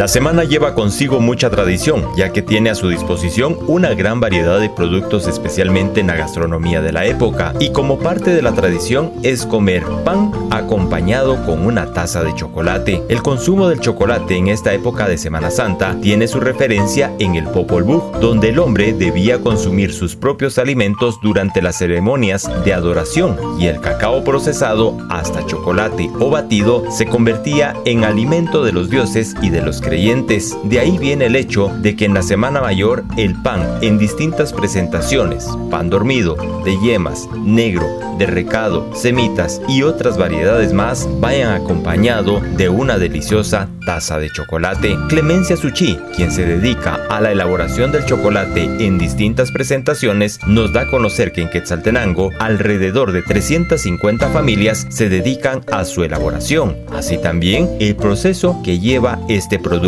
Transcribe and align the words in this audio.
La 0.00 0.08
semana 0.08 0.44
lleva 0.44 0.74
consigo 0.74 1.20
mucha 1.20 1.50
tradición, 1.50 2.08
ya 2.16 2.32
que 2.32 2.40
tiene 2.40 2.70
a 2.70 2.74
su 2.74 2.88
disposición 2.88 3.58
una 3.66 3.92
gran 3.92 4.18
variedad 4.18 4.58
de 4.58 4.70
productos 4.70 5.28
especialmente 5.28 6.00
en 6.00 6.06
la 6.06 6.16
gastronomía 6.16 6.80
de 6.80 6.90
la 6.90 7.04
época, 7.04 7.52
y 7.60 7.70
como 7.72 7.98
parte 7.98 8.30
de 8.30 8.40
la 8.40 8.54
tradición 8.54 9.12
es 9.22 9.44
comer 9.44 9.84
pan 10.02 10.32
acompañado 10.50 11.44
con 11.44 11.66
una 11.66 11.92
taza 11.92 12.24
de 12.24 12.34
chocolate. 12.34 13.02
El 13.10 13.22
consumo 13.22 13.68
del 13.68 13.80
chocolate 13.80 14.36
en 14.36 14.48
esta 14.48 14.72
época 14.72 15.06
de 15.06 15.18
Semana 15.18 15.50
Santa 15.50 15.94
tiene 16.00 16.28
su 16.28 16.40
referencia 16.40 17.12
en 17.18 17.34
el 17.34 17.44
Popol 17.44 17.82
Vuh, 17.82 18.02
donde 18.22 18.48
el 18.48 18.58
hombre 18.58 18.94
debía 18.94 19.42
consumir 19.42 19.92
sus 19.92 20.16
propios 20.16 20.56
alimentos 20.56 21.20
durante 21.20 21.60
las 21.60 21.76
ceremonias 21.76 22.50
de 22.64 22.72
adoración 22.72 23.36
y 23.60 23.66
el 23.66 23.82
cacao 23.82 24.24
procesado 24.24 24.96
hasta 25.10 25.44
chocolate 25.44 26.10
o 26.20 26.30
batido 26.30 26.90
se 26.90 27.04
convertía 27.04 27.74
en 27.84 28.04
alimento 28.04 28.64
de 28.64 28.72
los 28.72 28.88
dioses 28.88 29.34
y 29.42 29.50
de 29.50 29.60
los 29.60 29.82
De 29.90 30.78
ahí 30.78 30.98
viene 30.98 31.26
el 31.26 31.34
hecho 31.34 31.68
de 31.82 31.96
que 31.96 32.04
en 32.04 32.14
la 32.14 32.22
Semana 32.22 32.60
Mayor 32.60 33.02
el 33.16 33.34
pan 33.42 33.66
en 33.82 33.98
distintas 33.98 34.52
presentaciones, 34.52 35.48
pan 35.68 35.90
dormido, 35.90 36.36
de 36.64 36.78
yemas, 36.78 37.28
negro, 37.34 37.86
de 38.16 38.26
recado, 38.26 38.94
semitas 38.94 39.60
y 39.66 39.82
otras 39.82 40.16
variedades 40.16 40.72
más 40.72 41.08
vayan 41.20 41.52
acompañado 41.52 42.40
de 42.56 42.68
una 42.68 42.98
deliciosa 42.98 43.68
taza 43.84 44.18
de 44.18 44.30
chocolate. 44.30 44.94
Clemencia 45.08 45.56
Suchi, 45.56 45.96
quien 46.14 46.30
se 46.30 46.44
dedica 46.44 47.06
a 47.08 47.20
la 47.20 47.32
elaboración 47.32 47.90
del 47.90 48.04
chocolate 48.04 48.64
en 48.84 48.98
distintas 48.98 49.50
presentaciones, 49.50 50.38
nos 50.46 50.72
da 50.72 50.82
a 50.82 50.90
conocer 50.90 51.32
que 51.32 51.40
en 51.40 51.50
Quetzaltenango 51.50 52.30
alrededor 52.38 53.12
de 53.12 53.22
350 53.22 54.28
familias 54.28 54.86
se 54.90 55.08
dedican 55.08 55.62
a 55.72 55.84
su 55.84 56.04
elaboración, 56.04 56.76
así 56.92 57.18
también 57.18 57.70
el 57.80 57.96
proceso 57.96 58.60
que 58.62 58.78
lleva 58.78 59.18
este 59.28 59.58
producto. 59.58 59.79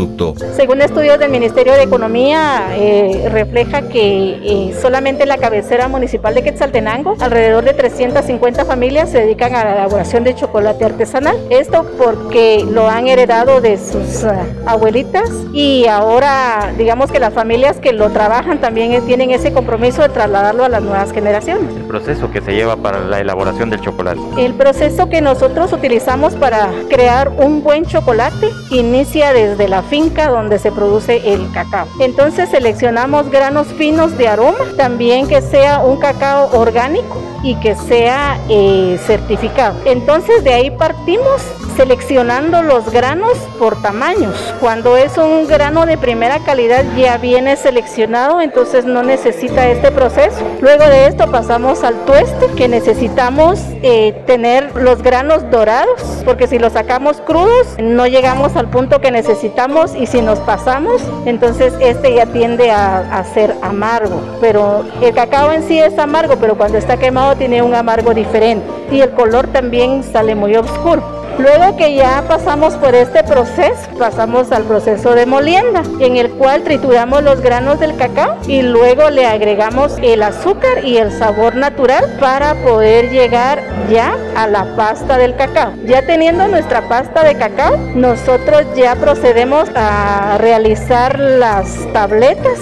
Según 0.56 0.80
estudios 0.80 1.18
del 1.18 1.30
Ministerio 1.30 1.74
de 1.74 1.82
Economía, 1.82 2.68
eh, 2.72 3.28
refleja 3.30 3.82
que 3.82 4.38
eh, 4.42 4.74
solamente 4.80 5.24
en 5.24 5.28
la 5.28 5.36
cabecera 5.36 5.88
municipal 5.88 6.34
de 6.34 6.42
Quetzaltenango, 6.42 7.16
alrededor 7.20 7.64
de 7.64 7.74
350 7.74 8.64
familias 8.64 9.10
se 9.10 9.18
dedican 9.18 9.54
a 9.54 9.64
la 9.64 9.72
elaboración 9.72 10.24
de 10.24 10.34
chocolate 10.34 10.84
artesanal. 10.84 11.36
Esto 11.50 11.84
porque 11.98 12.64
lo 12.70 12.88
han 12.88 13.06
heredado 13.06 13.60
de 13.60 13.76
sus 13.76 14.24
uh, 14.24 14.30
abuelitas 14.66 15.28
y 15.52 15.86
ahora 15.86 16.72
digamos 16.78 17.10
que 17.10 17.20
las 17.20 17.34
familias 17.34 17.78
que 17.78 17.92
lo 17.92 18.10
trabajan 18.10 18.60
también 18.60 19.04
tienen 19.04 19.30
ese 19.30 19.52
compromiso 19.52 20.02
de 20.02 20.08
trasladarlo 20.08 20.64
a 20.64 20.68
las 20.68 20.82
nuevas 20.82 21.12
generaciones. 21.12 21.74
El 21.76 21.84
proceso 21.84 22.30
que 22.30 22.40
se 22.40 22.54
lleva 22.54 22.76
para 22.76 23.00
la 23.00 23.20
elaboración 23.20 23.68
del 23.68 23.80
chocolate. 23.80 24.20
El 24.38 24.54
proceso 24.54 25.08
que 25.08 25.20
nosotros 25.20 25.72
utilizamos 25.72 26.34
para 26.34 26.70
crear 26.88 27.28
un 27.28 27.62
buen 27.62 27.84
chocolate 27.84 28.50
inicia 28.70 29.32
desde 29.32 29.68
la 29.72 29.82
finca 29.82 30.28
donde 30.28 30.58
se 30.58 30.70
produce 30.70 31.32
el 31.32 31.50
cacao. 31.50 31.86
Entonces 31.98 32.50
seleccionamos 32.50 33.30
granos 33.30 33.68
finos 33.68 34.18
de 34.18 34.28
aroma, 34.28 34.66
también 34.76 35.26
que 35.26 35.40
sea 35.40 35.78
un 35.78 35.96
cacao 35.96 36.50
orgánico 36.52 37.22
y 37.42 37.54
que 37.54 37.74
sea 37.74 38.38
eh, 38.50 39.00
certificado. 39.06 39.74
Entonces 39.86 40.44
de 40.44 40.52
ahí 40.52 40.70
partimos 40.70 41.40
seleccionando 41.76 42.62
los 42.62 42.90
granos 42.90 43.32
por 43.58 43.80
tamaños. 43.80 44.36
Cuando 44.60 44.96
es 44.96 45.16
un 45.16 45.46
grano 45.46 45.86
de 45.86 45.96
primera 45.96 46.38
calidad 46.40 46.84
ya 46.96 47.16
viene 47.16 47.56
seleccionado, 47.56 48.40
entonces 48.40 48.84
no 48.84 49.02
necesita 49.02 49.66
este 49.68 49.90
proceso. 49.90 50.36
Luego 50.60 50.84
de 50.84 51.06
esto 51.06 51.30
pasamos 51.30 51.82
al 51.82 52.04
tueste, 52.04 52.46
que 52.56 52.68
necesitamos 52.68 53.58
eh, 53.82 54.22
tener 54.26 54.76
los 54.76 55.02
granos 55.02 55.50
dorados, 55.50 56.02
porque 56.24 56.46
si 56.46 56.58
los 56.58 56.74
sacamos 56.74 57.22
crudos 57.22 57.66
no 57.78 58.06
llegamos 58.06 58.54
al 58.56 58.68
punto 58.68 59.00
que 59.00 59.10
necesitamos 59.10 59.61
y 59.96 60.06
si 60.06 60.20
nos 60.20 60.40
pasamos, 60.40 61.00
entonces 61.24 61.72
este 61.78 62.14
ya 62.14 62.26
tiende 62.26 62.72
a, 62.72 62.98
a 63.16 63.24
ser 63.24 63.54
amargo. 63.62 64.20
Pero 64.40 64.84
el 65.00 65.14
cacao 65.14 65.52
en 65.52 65.62
sí 65.62 65.78
es 65.78 65.96
amargo, 66.00 66.34
pero 66.40 66.56
cuando 66.56 66.78
está 66.78 66.96
quemado 66.96 67.36
tiene 67.36 67.62
un 67.62 67.72
amargo 67.72 68.12
diferente 68.12 68.66
y 68.90 69.00
el 69.00 69.10
color 69.10 69.46
también 69.48 70.02
sale 70.02 70.34
muy 70.34 70.56
oscuro. 70.56 71.21
Luego 71.38 71.76
que 71.76 71.94
ya 71.94 72.24
pasamos 72.28 72.74
por 72.74 72.94
este 72.94 73.24
proceso, 73.24 73.88
pasamos 73.98 74.52
al 74.52 74.64
proceso 74.64 75.14
de 75.14 75.26
molienda, 75.26 75.82
en 75.98 76.16
el 76.16 76.30
cual 76.30 76.62
trituramos 76.62 77.22
los 77.22 77.40
granos 77.40 77.80
del 77.80 77.96
cacao 77.96 78.36
y 78.46 78.62
luego 78.62 79.10
le 79.10 79.26
agregamos 79.26 79.96
el 80.02 80.22
azúcar 80.22 80.84
y 80.84 80.98
el 80.98 81.10
sabor 81.10 81.56
natural 81.56 82.16
para 82.20 82.54
poder 82.62 83.10
llegar 83.10 83.62
ya 83.90 84.14
a 84.36 84.46
la 84.46 84.76
pasta 84.76 85.18
del 85.18 85.34
cacao. 85.36 85.72
Ya 85.84 86.06
teniendo 86.06 86.46
nuestra 86.48 86.88
pasta 86.88 87.24
de 87.24 87.34
cacao, 87.34 87.76
nosotros 87.94 88.64
ya 88.76 88.94
procedemos 88.96 89.68
a 89.74 90.36
realizar 90.38 91.18
las 91.18 91.66
tabletas 91.92 92.58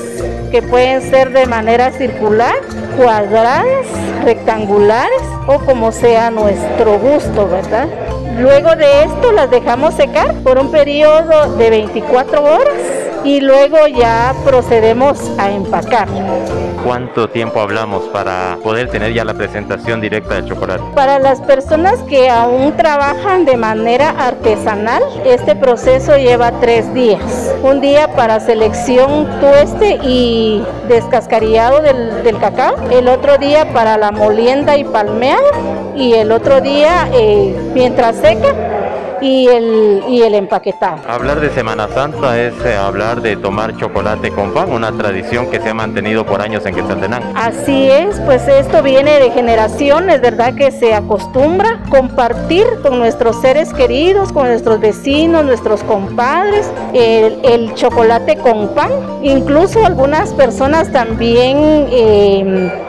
que 0.51 0.63
pueden 0.63 1.03
ser 1.03 1.33
de 1.33 1.47
manera 1.47 1.93
circular, 1.93 2.55
cuadradas, 2.97 3.87
rectangulares 4.25 5.23
o 5.47 5.59
como 5.61 5.93
sea 5.93 6.31
nuestro 6.31 6.99
gusto, 6.99 7.49
¿verdad? 7.49 7.89
Luego 8.41 8.75
de 8.75 9.05
esto 9.05 9.33
las 9.33 9.51
dejamos 9.51 9.93
secar 9.93 10.35
por 10.43 10.59
un 10.59 10.71
periodo 10.71 11.57
de 11.59 11.69
24 11.69 12.43
horas 12.43 12.83
y 13.23 13.43
luego 13.43 13.87
ya 13.87 14.35
procedemos 14.47 15.21
a 15.39 15.51
empacar. 15.51 16.09
¿Cuánto 16.85 17.29
tiempo 17.29 17.61
hablamos 17.61 18.05
para 18.05 18.57
poder 18.65 18.89
tener 18.89 19.13
ya 19.13 19.23
la 19.25 19.35
presentación 19.35 20.01
directa 20.01 20.37
del 20.37 20.47
chocolate? 20.47 20.83
Para 20.95 21.19
las 21.19 21.41
personas 21.43 22.01
que 22.05 22.31
aún 22.31 22.75
trabajan 22.75 23.45
de 23.45 23.59
manera 23.59 24.11
artesanal, 24.11 25.03
este 25.27 25.55
proceso 25.55 26.17
lleva 26.17 26.53
tres 26.61 26.93
días. 26.95 27.55
Un 27.63 27.83
día 27.83 28.09
para 28.17 28.41
selección 28.41 29.29
tueste 29.41 29.99
y 30.03 30.65
descascarillado 30.89 31.83
del, 31.83 32.23
del 32.23 32.39
cacao, 32.39 32.75
el 32.91 33.09
otro 33.09 33.37
día 33.37 33.73
para 33.75 33.99
la 33.99 34.11
molienda 34.11 34.79
y 34.79 34.85
palmeado 34.85 35.45
y 35.95 36.15
el 36.15 36.33
otro 36.33 36.63
día 36.63 37.11
eh, 37.13 37.55
mientras 37.75 38.17
seca 38.17 38.70
y 39.21 39.47
el, 39.47 40.03
y 40.09 40.23
el 40.23 40.35
empaquetado. 40.35 40.99
Hablar 41.09 41.41
de 41.41 41.51
Semana 41.51 41.89
Santa 41.89 42.41
es 42.41 42.55
eh, 42.65 42.77
hablar 42.77 43.21
de 43.21 43.37
tomar 43.37 43.77
chocolate 43.77 44.31
con 44.31 44.53
pan, 44.53 44.73
una 44.73 44.93
tradición 44.93 45.51
que 45.51 45.61
se 45.61 45.71
ha 45.71 45.75
mantenido 45.75 46.25
por 46.25 46.41
años 46.41 46.65
en 46.67 46.75
Quetzaltenango. 46.75 47.33
Así 47.35 47.91
es, 47.91 48.19
pues 48.21 48.47
esto 48.49 48.83
viene 48.83 49.19
de 49.19 49.31
generaciones, 49.31 50.21
¿verdad? 50.21 50.55
Que 50.55 50.71
se 50.71 50.95
acostumbra 50.95 51.81
compartir 51.91 52.65
con 52.83 52.99
nuestros 52.99 53.41
seres 53.41 53.73
queridos, 53.73 54.33
con 54.33 54.47
nuestros 54.49 54.81
vecinos, 54.81 55.45
nuestros 55.45 55.83
compadres, 55.83 56.71
el, 56.93 57.39
el 57.45 57.75
chocolate 57.75 58.37
con 58.37 58.75
pan. 58.75 58.91
Incluso 59.23 59.85
algunas 59.85 60.33
personas 60.35 60.91
también... 60.93 61.59
Eh, 61.91 62.80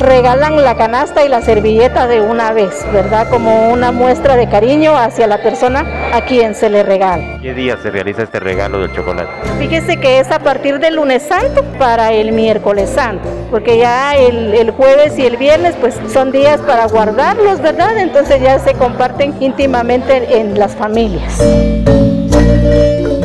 regalan 0.00 0.56
la 0.62 0.76
canasta 0.76 1.24
y 1.24 1.28
la 1.28 1.42
servilleta 1.42 2.06
de 2.08 2.20
una 2.20 2.52
vez, 2.52 2.84
¿verdad? 2.92 3.28
Como 3.28 3.70
una 3.70 3.92
muestra 3.92 4.36
de 4.36 4.48
cariño 4.48 4.96
hacia 4.96 5.26
la 5.26 5.42
persona 5.42 5.84
a 6.12 6.24
quien 6.24 6.54
se 6.54 6.70
le 6.70 6.82
regala. 6.82 7.38
¿Qué 7.40 7.54
día 7.54 7.78
se 7.82 7.90
realiza 7.90 8.22
este 8.22 8.40
regalo 8.40 8.80
del 8.80 8.92
chocolate? 8.92 9.30
Fíjese 9.58 9.98
que 9.98 10.18
es 10.18 10.30
a 10.30 10.38
partir 10.40 10.78
del 10.78 10.96
lunes 10.96 11.22
santo 11.22 11.62
para 11.78 12.12
el 12.12 12.32
miércoles 12.32 12.90
santo, 12.90 13.28
porque 13.50 13.78
ya 13.78 14.16
el, 14.16 14.54
el 14.54 14.70
jueves 14.70 15.18
y 15.18 15.26
el 15.26 15.36
viernes 15.36 15.76
pues 15.80 15.94
son 16.12 16.32
días 16.32 16.60
para 16.60 16.86
guardarlos, 16.86 17.60
¿verdad? 17.60 17.98
Entonces 17.98 18.40
ya 18.42 18.58
se 18.58 18.74
comparten 18.74 19.34
íntimamente 19.40 20.40
en 20.40 20.58
las 20.58 20.74
familias. 20.74 21.38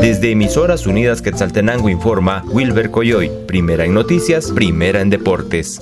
Desde 0.01 0.31
Emisoras 0.31 0.85
Unidas 0.85 1.21
Quetzaltenango 1.21 1.89
informa 1.89 2.43
Wilber 2.51 2.91
Coyoy, 2.91 3.31
primera 3.47 3.85
en 3.85 3.93
noticias, 3.93 4.51
primera 4.51 5.01
en 5.01 5.09
deportes. 5.09 5.81